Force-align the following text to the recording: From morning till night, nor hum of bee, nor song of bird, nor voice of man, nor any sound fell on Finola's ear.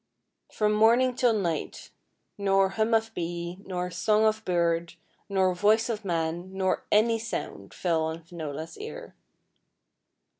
From 0.51 0.73
morning 0.73 1.13
till 1.15 1.33
night, 1.35 1.91
nor 2.35 2.69
hum 2.69 2.95
of 2.95 3.13
bee, 3.13 3.59
nor 3.67 3.91
song 3.91 4.25
of 4.25 4.43
bird, 4.43 4.95
nor 5.29 5.53
voice 5.53 5.89
of 5.89 6.03
man, 6.03 6.51
nor 6.57 6.85
any 6.91 7.19
sound 7.19 7.71
fell 7.71 8.05
on 8.05 8.23
Finola's 8.23 8.79
ear. 8.79 9.13